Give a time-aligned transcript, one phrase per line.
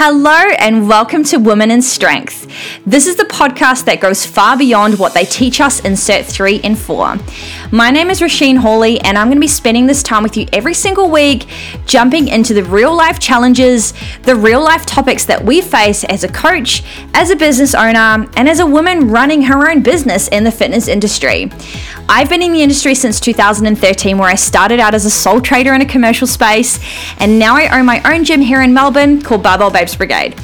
[0.00, 2.46] Hello, and welcome to Women in Strength.
[2.86, 6.60] This is the podcast that goes far beyond what they teach us in Cert 3
[6.62, 7.16] and 4.
[7.70, 10.46] My name is Rasheen Hawley, and I'm going to be spending this time with you
[10.54, 11.46] every single week,
[11.84, 13.92] jumping into the real life challenges,
[14.22, 16.82] the real life topics that we face as a coach,
[17.12, 20.88] as a business owner, and as a woman running her own business in the fitness
[20.88, 21.50] industry.
[22.08, 25.74] I've been in the industry since 2013, where I started out as a sole trader
[25.74, 26.80] in a commercial space,
[27.18, 30.40] and now I own my own gym here in Melbourne called Barbell Babes Brigade.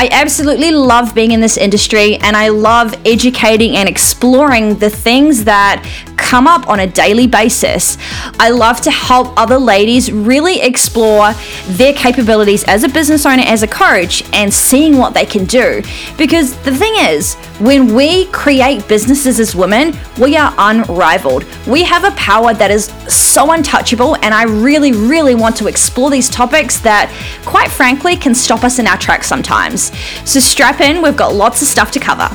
[0.00, 5.42] I absolutely love being in this industry and I love educating and exploring the things
[5.42, 5.84] that
[6.16, 7.96] come up on a daily basis.
[8.38, 11.32] I love to help other ladies really explore
[11.68, 15.82] their capabilities as a business owner, as a coach, and seeing what they can do.
[16.16, 21.44] Because the thing is, when we create businesses as women, we are unrivaled.
[21.66, 26.10] We have a power that is so untouchable, and I really, really want to explore
[26.10, 27.10] these topics that,
[27.44, 29.87] quite frankly, can stop us in our tracks sometimes.
[30.24, 32.28] So strap in, we've got lots of stuff to cover.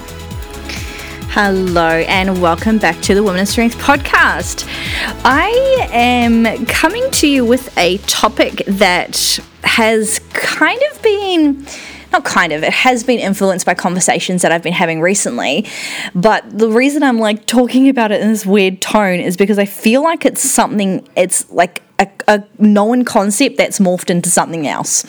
[1.35, 4.67] Hello, and welcome back to the Women of Strength podcast.
[5.25, 11.65] I am coming to you with a topic that has kind of been
[12.13, 15.67] not kind of, it has been influenced by conversations that I've been having recently.
[16.15, 19.65] But the reason I'm like talking about it in this weird tone is because I
[19.65, 25.05] feel like it's something, it's like a, a, known concept that's morphed into something else.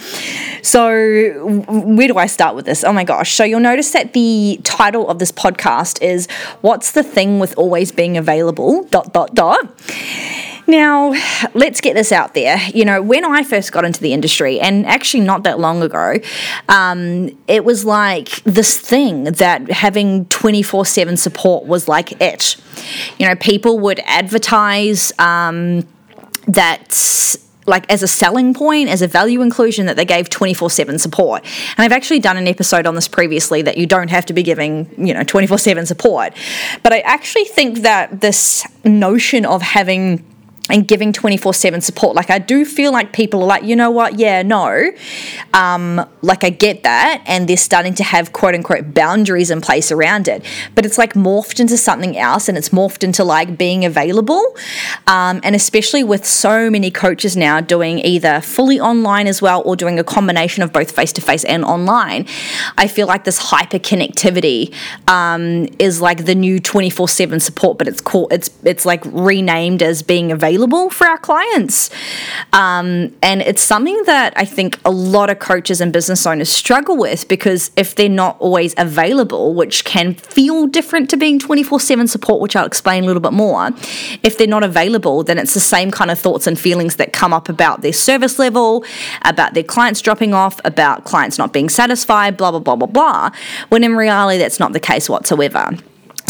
[0.62, 2.84] So, where do I start with this?
[2.84, 3.32] Oh my gosh.
[3.34, 6.28] So, you'll notice that the title of this podcast is
[6.60, 8.84] What's the Thing with Always Being Available?
[8.84, 9.60] Dot, dot, dot.
[10.66, 11.12] Now,
[11.54, 12.58] let's get this out there.
[12.74, 16.16] You know, when I first got into the industry, and actually not that long ago,
[16.68, 22.56] um, it was like this thing that having 24 7 support was like it.
[23.18, 25.86] You know, people would advertise um,
[26.46, 26.92] that
[27.66, 31.44] like as a selling point, as a value inclusion, that they gave 24 7 support.
[31.76, 34.42] And I've actually done an episode on this previously that you don't have to be
[34.42, 36.34] giving, you know, 24 7 support.
[36.82, 40.24] But I actually think that this notion of having
[40.70, 42.16] and giving 24 7 support.
[42.16, 44.18] Like, I do feel like people are like, you know what?
[44.18, 44.90] Yeah, no.
[45.52, 47.22] Um, like, I get that.
[47.26, 50.44] And they're starting to have quote unquote boundaries in place around it.
[50.74, 54.56] But it's like morphed into something else and it's morphed into like being available.
[55.06, 59.76] Um, and especially with so many coaches now doing either fully online as well or
[59.76, 62.26] doing a combination of both face to face and online,
[62.78, 64.74] I feel like this hyper connectivity
[65.08, 69.82] um, is like the new 24 7 support, but it's called, it's, it's like renamed
[69.82, 71.90] as being available available for our clients.
[72.52, 76.96] Um, and it's something that I think a lot of coaches and business owners struggle
[76.96, 82.06] with because if they're not always available, which can feel different to being 24 7
[82.06, 83.70] support, which I'll explain a little bit more,
[84.22, 87.32] if they're not available, then it's the same kind of thoughts and feelings that come
[87.32, 88.84] up about their service level,
[89.22, 93.30] about their clients dropping off, about clients not being satisfied, blah, blah, blah, blah, blah,
[93.70, 95.76] when in reality, that's not the case whatsoever.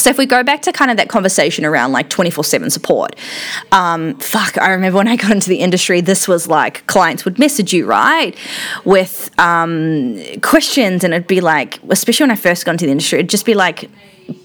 [0.05, 3.17] So if we go back to kind of that conversation around like 24/7 support,
[3.73, 7.39] um, fuck, I remember when I got into the industry, this was like clients would
[7.39, 8.37] message you right
[8.85, 13.21] with um, questions, and it'd be like, especially when I first got into the industry,
[13.21, 13.89] it'd just be like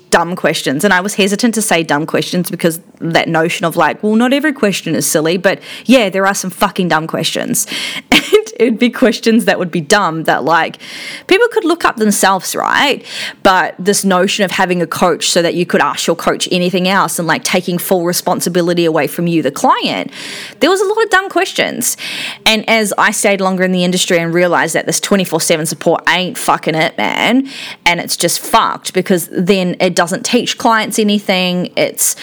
[0.09, 0.83] dumb questions.
[0.83, 4.33] And I was hesitant to say dumb questions because that notion of like, well, not
[4.33, 7.67] every question is silly, but yeah, there are some fucking dumb questions.
[8.31, 10.77] And it'd be questions that would be dumb that like
[11.25, 13.03] people could look up themselves, right?
[13.41, 16.87] But this notion of having a coach so that you could ask your coach anything
[16.87, 20.11] else and like taking full responsibility away from you, the client,
[20.59, 21.97] there was a lot of dumb questions.
[22.45, 26.03] And as I stayed longer in the industry and realized that this 24 7 support
[26.07, 27.47] ain't fucking it, man,
[27.85, 31.73] and it's just fucked because then it doesn't teach clients anything.
[31.75, 32.15] It's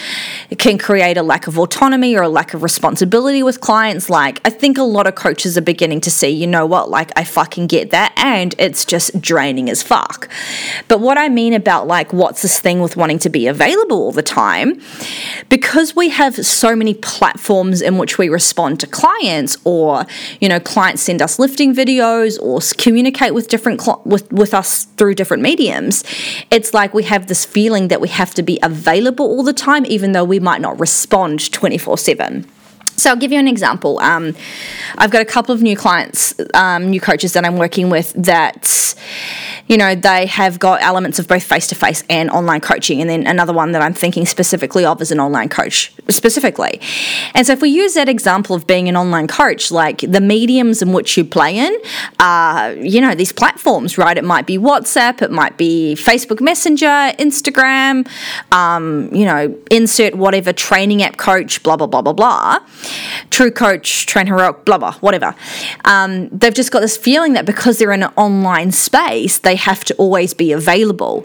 [0.49, 4.09] it can create a lack of autonomy or a lack of responsibility with clients.
[4.09, 7.11] Like I think a lot of coaches are beginning to see, you know what, like
[7.17, 10.31] I fucking get that and it's just draining as fuck.
[10.89, 14.13] But what I mean about like what's this thing with wanting to be available all
[14.13, 14.81] the time,
[15.51, 20.07] because we have so many platforms in which we respond to clients or,
[20.41, 24.85] you know, clients send us lifting videos or communicate with different cl- with with us
[24.97, 26.05] through different mediums,
[26.51, 29.85] it's like we have this feeling that we have to be available all the time
[29.87, 32.47] even though we might not respond 24/7.
[32.97, 33.99] So I'll give you an example.
[34.01, 34.35] Um,
[34.99, 38.95] I've got a couple of new clients, um, new coaches that I'm working with that
[39.69, 43.01] you know, they have got elements of both face to face and online coaching.
[43.01, 46.81] And then another one that I'm thinking specifically of is an online coach, specifically.
[47.35, 50.83] And so, if we use that example of being an online coach, like the mediums
[50.83, 51.77] in which you play in
[52.21, 54.17] are, you know, these platforms, right?
[54.17, 58.09] It might be WhatsApp, it might be Facebook Messenger, Instagram,
[58.53, 62.59] um, you know, insert whatever training app coach, blah, blah, blah, blah, blah.
[63.31, 65.35] TrueCoach, train heroic, blah, blah, whatever.
[65.85, 69.85] Um, they've just got this feeling that because they're in an online space, they have
[69.85, 71.25] to always be available.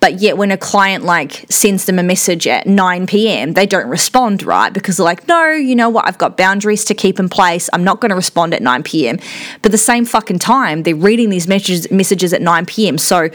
[0.00, 3.88] But yet, when a client like sends them a message at 9 p.m., they don't
[3.88, 4.72] respond, right?
[4.72, 6.06] Because they're like, no, you know what?
[6.06, 7.68] I've got boundaries to keep in place.
[7.72, 9.18] I'm not going to respond at 9 p.m.
[9.62, 12.98] But the same fucking time, they're reading these messages messages at 9 p.m.
[12.98, 13.30] So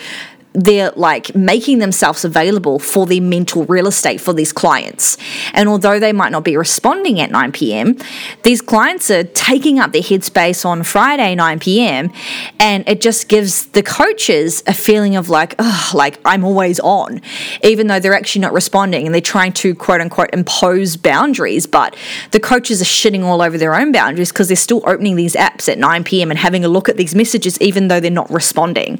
[0.54, 5.18] they're like making themselves available for the mental real estate for these clients.
[5.54, 7.98] And although they might not be responding at 9 p.m.,
[8.44, 12.12] these clients are taking up their headspace on Friday, 9 p.m.
[12.60, 17.22] And it just gives the coaches a feeling of like, oh, like I'm always on,
[17.64, 21.68] even though they're actually not responding and they're trying to quote unquote impose boundaries.
[21.68, 21.96] But
[22.32, 25.70] the coaches are shitting all over their own boundaries because they're still opening these apps
[25.70, 26.32] at 9 p.m.
[26.32, 29.00] and having a look at these messages, even though they're not responding.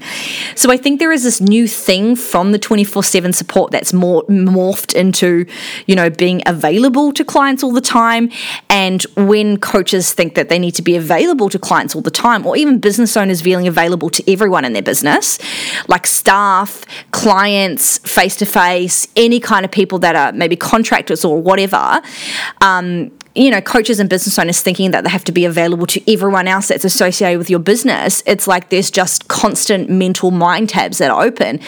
[0.56, 4.94] So I think there is this new thing from the 24/7 support that's more morphed
[4.96, 5.46] into,
[5.86, 8.30] you know, being available to clients all the time.
[8.70, 12.46] And when coaches think that they need to be available to clients all the time
[12.46, 15.40] or even business owners feeling available to everyone in their business,
[15.88, 21.42] like staff, clients, face to face, any kind of people that are maybe contractors or
[21.42, 22.02] whatever,
[22.62, 26.12] um, you know, coaches and business owners thinking that they have to be available to
[26.12, 30.98] everyone else that's associated with your business, it's like there's just constant mental mind tabs
[30.98, 31.60] that are open.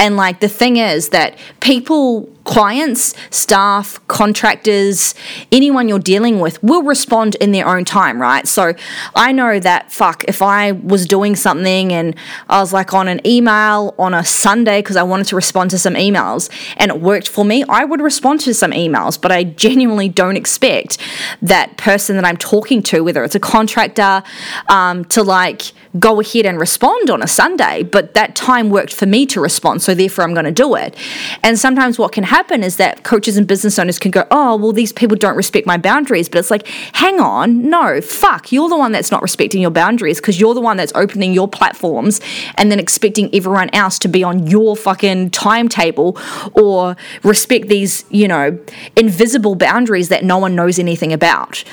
[0.00, 5.14] And like the thing is that people clients, staff, contractors,
[5.50, 8.46] anyone you're dealing with will respond in their own time, right?
[8.46, 8.74] So
[9.14, 12.16] I know that, fuck, if I was doing something and
[12.48, 15.78] I was like on an email on a Sunday because I wanted to respond to
[15.78, 19.44] some emails and it worked for me, I would respond to some emails, but I
[19.44, 20.98] genuinely don't expect
[21.42, 24.22] that person that I'm talking to, whether it's a contractor,
[24.68, 29.06] um, to like go ahead and respond on a Sunday, but that time worked for
[29.06, 30.96] me to respond, so therefore I'm going to do it.
[31.42, 34.72] And sometimes what can happen is that coaches and business owners can go, oh, well,
[34.72, 36.28] these people don't respect my boundaries.
[36.28, 40.20] But it's like, hang on, no, fuck, you're the one that's not respecting your boundaries
[40.20, 42.20] because you're the one that's opening your platforms
[42.56, 46.16] and then expecting everyone else to be on your fucking timetable
[46.54, 48.58] or respect these, you know,
[48.96, 51.64] invisible boundaries that no one knows anything about.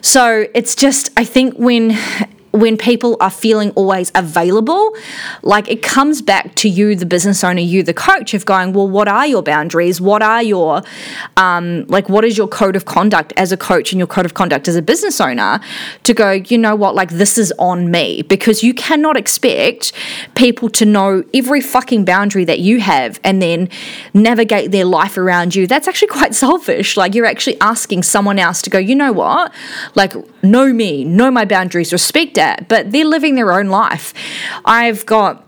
[0.00, 1.96] So it's just, I think when
[2.52, 4.94] when people are feeling always available,
[5.42, 8.88] like it comes back to you, the business owner, you, the coach, of going, well,
[8.88, 10.00] what are your boundaries?
[10.00, 10.82] What are your,
[11.36, 14.34] um, like, what is your code of conduct as a coach and your code of
[14.34, 15.60] conduct as a business owner
[16.04, 18.22] to go, you know what, like, this is on me?
[18.22, 19.92] Because you cannot expect
[20.34, 23.68] people to know every fucking boundary that you have and then
[24.14, 25.66] navigate their life around you.
[25.66, 26.96] That's actually quite selfish.
[26.96, 29.52] Like, you're actually asking someone else to go, you know what,
[29.94, 34.14] like, know me, know my boundaries, respect at, but they're living their own life.
[34.64, 35.47] I've got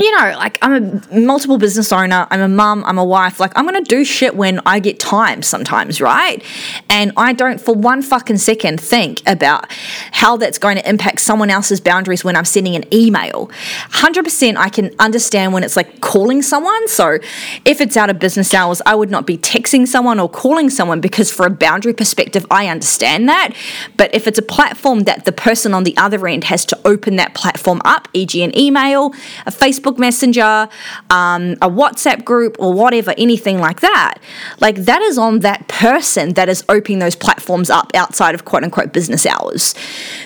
[0.00, 3.38] you know, like I'm a multiple business owner, I'm a mum, I'm a wife.
[3.38, 6.42] Like I'm gonna do shit when I get time sometimes, right?
[6.88, 9.70] And I don't for one fucking second think about
[10.12, 13.50] how that's going to impact someone else's boundaries when I'm sending an email.
[13.90, 16.88] 100% I can understand when it's like calling someone.
[16.88, 17.18] So
[17.64, 21.00] if it's out of business hours, I would not be texting someone or calling someone
[21.00, 23.54] because for a boundary perspective, I understand that.
[23.96, 27.16] But if it's a platform that the person on the other end has to open
[27.16, 29.12] that platform up, e.g., an email,
[29.46, 30.68] a Facebook Facebook Messenger,
[31.10, 34.18] um, a WhatsApp group, or whatever, anything like that.
[34.60, 38.64] Like that is on that person that is opening those platforms up outside of quote
[38.64, 39.74] unquote business hours.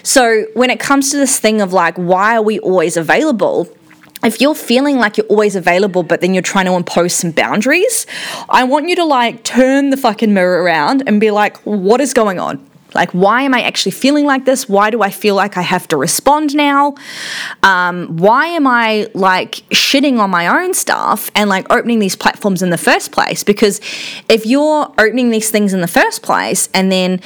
[0.02, 3.68] So when it comes to this thing of like, why are we always available?
[4.23, 8.06] if you're feeling like you're always available, but then you're trying to impose some boundaries,
[8.49, 12.14] I want you to like turn the fucking mirror around and be like, what is
[12.14, 12.66] going on?
[12.94, 14.68] Like, why am I actually feeling like this?
[14.68, 16.94] Why do I feel like I have to respond now?
[17.62, 22.62] Um, why am I like shitting on my own stuff and like opening these platforms
[22.62, 23.42] in the first place?
[23.42, 23.80] Because
[24.28, 27.20] if you're opening these things in the first place and then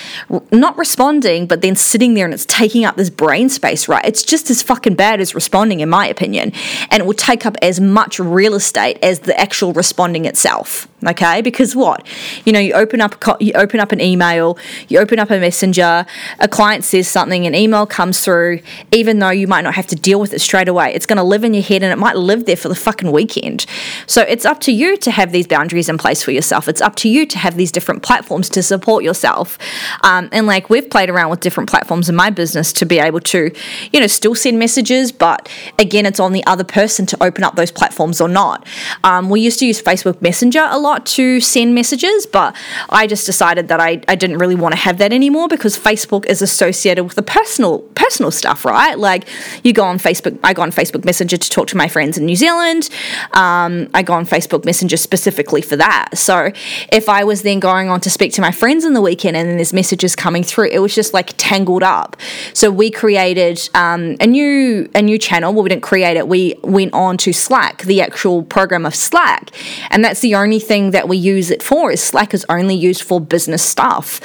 [0.50, 4.04] not responding, but then sitting there and it's taking up this brain space, right?
[4.04, 6.52] It's just as fucking bad as responding, in my opinion.
[6.90, 10.88] And it will take up as much real estate as the actual responding itself.
[11.06, 12.04] Okay, because what
[12.44, 14.58] you know, you open up you open up an email,
[14.88, 16.06] you open up a message Messenger,
[16.38, 18.60] a client says something, an email comes through,
[18.92, 21.24] even though you might not have to deal with it straight away, it's going to
[21.24, 23.66] live in your head and it might live there for the fucking weekend.
[24.06, 26.68] So it's up to you to have these boundaries in place for yourself.
[26.68, 29.58] It's up to you to have these different platforms to support yourself.
[30.04, 33.20] Um, and like we've played around with different platforms in my business to be able
[33.20, 33.50] to,
[33.92, 35.48] you know, still send messages, but
[35.80, 38.64] again, it's on the other person to open up those platforms or not.
[39.02, 42.54] Um, we used to use Facebook Messenger a lot to send messages, but
[42.90, 46.26] I just decided that I, I didn't really want to have that anymore because Facebook
[46.26, 48.98] is associated with the personal personal stuff, right?
[48.98, 49.24] Like
[49.64, 52.26] you go on Facebook, I go on Facebook Messenger to talk to my friends in
[52.26, 52.88] New Zealand.
[53.32, 56.10] Um, I go on Facebook Messenger specifically for that.
[56.16, 56.52] So
[56.92, 59.48] if I was then going on to speak to my friends in the weekend and
[59.48, 62.16] then there's messages coming through, it was just like tangled up.
[62.54, 65.52] So we created um, a new a new channel.
[65.52, 66.28] Well, we didn't create it.
[66.28, 69.50] We went on to Slack, the actual program of Slack,
[69.90, 71.90] and that's the only thing that we use it for.
[71.90, 74.20] Is Slack is only used for business stuff.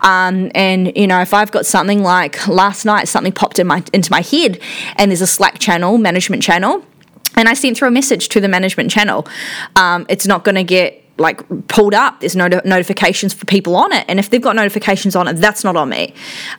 [0.00, 3.82] Um, and you know, if I've got something like last night, something popped in my
[3.92, 4.60] into my head,
[4.96, 6.84] and there's a Slack channel, management channel
[7.38, 9.26] and I sent through a message to the management channel.
[9.76, 12.20] Um, it's not going to get like pulled up.
[12.20, 15.64] There's no notifications for people on it, and if they've got notifications on it, that's
[15.64, 16.14] not on me.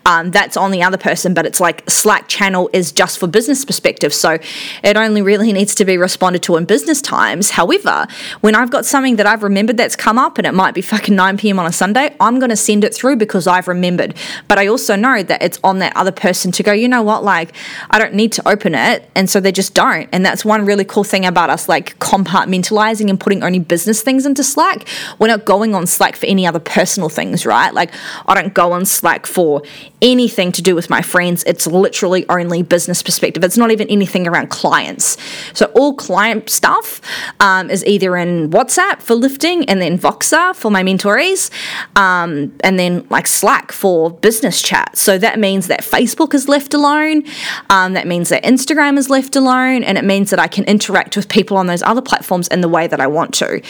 [0.06, 1.34] Um, that's on the other person.
[1.34, 4.38] But it's like Slack channel is just for business perspective, so
[4.84, 7.52] it only really needs to be responded to in business times.
[7.52, 8.08] However,
[8.42, 11.16] when I've got something that I've remembered that's come up, and it might be fucking
[11.16, 11.60] 9 p.m.
[11.60, 14.16] on a Sunday, I'm going to send it through because I've remembered.
[14.48, 16.72] But I also know that it's on that other person to go.
[16.72, 17.24] You know what?
[17.24, 17.54] Like
[17.90, 20.10] I don't need to open it, and so they just don't.
[20.12, 24.26] And that's one really cool thing about us, like compartmentalizing and putting only business things
[24.26, 24.88] into Slack.
[25.20, 27.74] We're not going on Slack for any other personal things, right?
[27.74, 27.92] Like,
[28.28, 29.64] I don't go on Slack for
[30.02, 31.44] anything to do with my friends.
[31.46, 33.44] It's literally only business perspective.
[33.44, 35.18] It's not even anything around clients.
[35.54, 37.02] So, all client stuff
[37.40, 41.52] um, is either in WhatsApp for lifting and then Voxer for my mentorees,
[41.96, 44.98] um, and then like Slack for business chat.
[44.98, 47.24] So, that means that Facebook is left alone.
[47.70, 49.84] Um, that means that Instagram is left alone.
[49.84, 52.70] And it means that I can interact with people on those other platforms in the
[52.70, 53.62] way that I want to.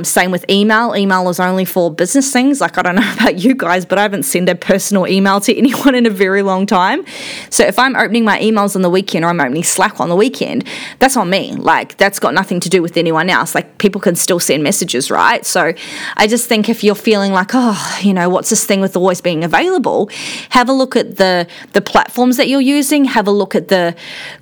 [0.00, 0.96] Um, same with email.
[0.96, 2.60] Email is only for business things.
[2.60, 5.56] Like, I don't know about you guys, but I haven't sent a personal email to
[5.56, 7.04] anyone in a very long time.
[7.50, 10.16] So if I'm opening my emails on the weekend or I'm opening Slack on the
[10.16, 10.66] weekend,
[10.98, 11.52] that's on me.
[11.52, 13.54] Like, that's got nothing to do with anyone else.
[13.54, 15.44] Like, people can still send messages, right?
[15.44, 15.74] So
[16.16, 19.20] I just think if you're feeling like, oh, you know, what's this thing with always
[19.20, 20.08] being available,
[20.50, 23.04] have a look at the the platforms that you're using.
[23.04, 23.94] Have a look at the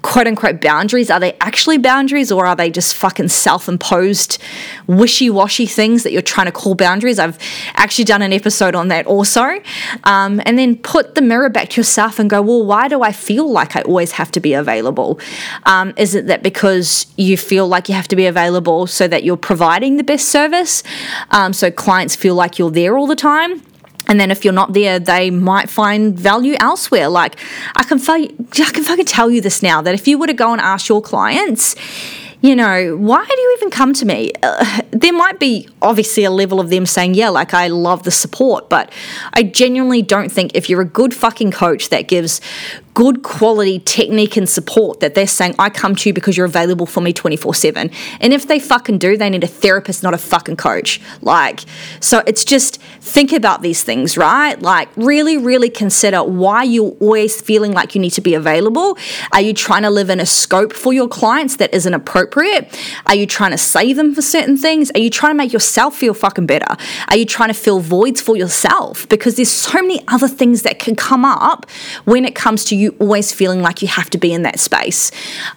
[0.02, 1.10] quote unquote boundaries.
[1.10, 4.38] Are they actually boundaries or are they just fucking self imposed,
[4.86, 5.47] wishy washy?
[5.48, 7.18] Things that you're trying to call boundaries.
[7.18, 7.38] I've
[7.74, 9.60] actually done an episode on that also.
[10.04, 13.12] Um, and then put the mirror back to yourself and go, well, why do I
[13.12, 15.20] feel like I always have to be available?
[15.64, 19.24] Um, is it that because you feel like you have to be available so that
[19.24, 20.82] you're providing the best service?
[21.30, 23.62] Um, so clients feel like you're there all the time?
[24.08, 27.08] And then if you're not there, they might find value elsewhere.
[27.08, 27.36] Like
[27.76, 30.52] I can, I can fucking tell you this now that if you were to go
[30.52, 31.76] and ask your clients,
[32.40, 34.32] you know, why do you even come to me?
[34.42, 38.10] Uh, there might be obviously a level of them saying, yeah, like I love the
[38.10, 38.92] support, but
[39.32, 42.40] I genuinely don't think if you're a good fucking coach that gives
[42.98, 46.84] good quality technique and support that they're saying, I come to you because you're available
[46.84, 47.92] for me 24 7.
[48.20, 51.00] And if they fucking do, they need a therapist, not a fucking coach.
[51.22, 51.60] Like,
[52.00, 54.60] so it's just think about these things, right?
[54.60, 58.98] Like, really, really consider why you're always feeling like you need to be available.
[59.30, 62.76] Are you trying to live in a scope for your clients that isn't appropriate?
[63.06, 64.90] Are you trying to save them for certain things?
[64.96, 66.76] Are you trying to make yourself feel fucking better?
[67.06, 69.08] Are you trying to fill voids for yourself?
[69.08, 71.64] Because there's so many other things that can come up
[72.04, 74.58] when it comes to you you always feeling like you have to be in that
[74.58, 75.10] space.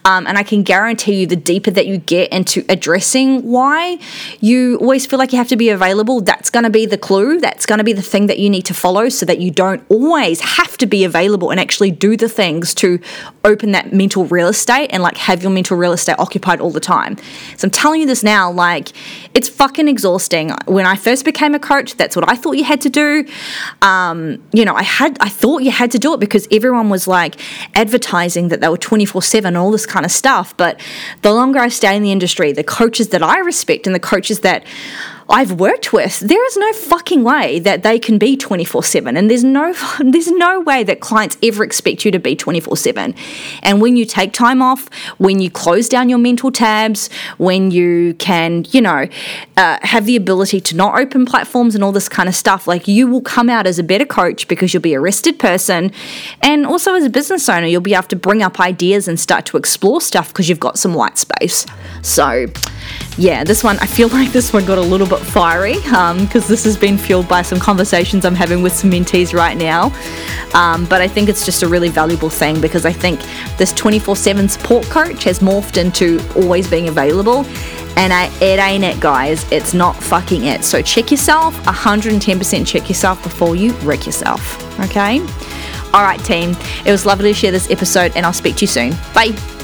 [0.04, 3.98] Um, and I can guarantee you, the deeper that you get into addressing why
[4.40, 7.40] you always feel like you have to be available, that's going to be the clue.
[7.40, 9.82] That's going to be the thing that you need to follow so that you don't
[9.88, 13.00] always have to be available and actually do the things to
[13.44, 16.80] open that mental real estate and like have your mental real estate occupied all the
[16.80, 17.16] time.
[17.56, 18.92] So I'm telling you this now, like
[19.34, 20.50] it's fucking exhausting.
[20.66, 23.26] When I first became a coach, that's what I thought you had to do.
[23.80, 27.06] Um, you know, I had I thought you had to do it because everyone was
[27.06, 27.11] like
[27.74, 30.54] advertising that they were 24/7 and all this kind of stuff.
[30.56, 30.80] But
[31.22, 34.40] the longer I stay in the industry, the coaches that I respect and the coaches
[34.40, 34.64] that
[35.34, 39.42] I've worked with, there is no fucking way that they can be 24/7 and there's
[39.42, 43.14] no there's no way that clients ever expect you to be 24/7.
[43.62, 47.08] And when you take time off, when you close down your mental tabs,
[47.38, 49.08] when you can, you know,
[49.56, 52.86] uh, have the ability to not open platforms and all this kind of stuff, like
[52.86, 55.92] you will come out as a better coach because you'll be a rested person
[56.42, 59.46] and also as a business owner, you'll be able to bring up ideas and start
[59.46, 61.64] to explore stuff because you've got some white space.
[62.02, 62.48] So,
[63.18, 66.48] yeah, this one, I feel like this one got a little bit fiery because um,
[66.48, 69.92] this has been fueled by some conversations I'm having with some mentees right now.
[70.54, 73.20] Um, but I think it's just a really valuable thing because I think
[73.56, 77.44] this 24 7 support coach has morphed into always being available.
[77.94, 79.50] And I, it ain't it, guys.
[79.52, 80.64] It's not fucking it.
[80.64, 84.58] So check yourself, 110% check yourself before you wreck yourself.
[84.80, 85.20] Okay?
[85.92, 86.56] All right, team.
[86.86, 88.92] It was lovely to share this episode, and I'll speak to you soon.
[89.14, 89.61] Bye.